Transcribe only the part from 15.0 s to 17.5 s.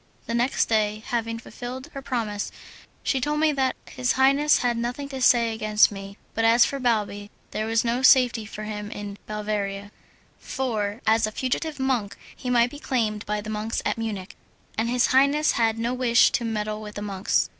highness had no wish to meddle with the monks.